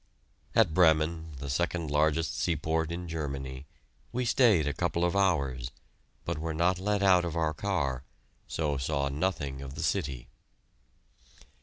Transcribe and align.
At 0.55 0.73
Bremen, 0.73 1.33
the 1.37 1.47
second 1.47 1.91
largest 1.91 2.35
seaport 2.35 2.91
in 2.91 3.07
Germany, 3.07 3.67
we 4.11 4.25
stayed 4.25 4.67
a 4.67 4.73
couple 4.73 5.05
of 5.05 5.15
hours, 5.15 5.69
but 6.25 6.39
were 6.39 6.55
not 6.55 6.79
let 6.79 7.03
out 7.03 7.23
of 7.23 7.35
our 7.35 7.53
car, 7.53 8.03
so 8.47 8.77
saw 8.77 9.09
nothing 9.09 9.61
of 9.61 9.75
the 9.75 9.83
city. 9.83 10.27